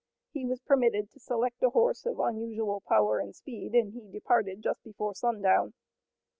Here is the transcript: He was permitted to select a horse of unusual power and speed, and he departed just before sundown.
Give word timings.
He 0.33 0.47
was 0.47 0.61
permitted 0.63 1.11
to 1.11 1.19
select 1.19 1.61
a 1.61 1.69
horse 1.69 2.07
of 2.07 2.19
unusual 2.19 2.81
power 2.89 3.19
and 3.19 3.35
speed, 3.35 3.75
and 3.75 3.93
he 3.93 4.07
departed 4.11 4.63
just 4.63 4.83
before 4.83 5.13
sundown. 5.13 5.75